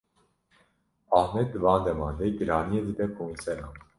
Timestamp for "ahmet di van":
1.17-1.81